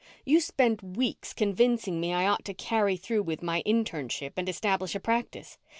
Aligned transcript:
You 0.25 0.39
spent 0.39 0.81
weeks 0.81 1.31
convincing 1.31 1.99
me 1.99 2.11
I 2.11 2.25
ought 2.25 2.43
to 2.45 2.55
carry 2.55 2.97
through 2.97 3.21
with 3.21 3.43
my 3.43 3.61
internship 3.67 4.31
and 4.35 4.49
establish 4.49 4.95
a 4.95 4.99
practice. 4.99 5.59